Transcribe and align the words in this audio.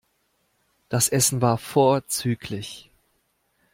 Das 0.89 1.09
Essen 1.09 1.43
war 1.43 1.59
vorzüglich. 1.59 2.89